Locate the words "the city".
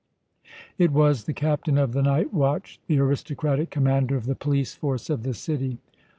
5.21-5.77